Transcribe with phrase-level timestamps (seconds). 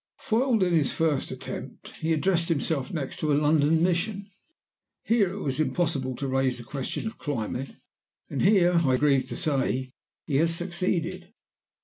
[0.17, 4.31] "Foiled in his first attempt, he addressed himself next to a London Mission.
[5.03, 7.75] Here it was impossible to raise the question of climate,
[8.27, 9.91] and here, I grieve to say,
[10.25, 11.31] he has succeeded.